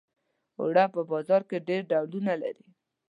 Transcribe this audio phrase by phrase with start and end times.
[0.59, 2.65] اوړه په بازار کې ډېر ډولونه لري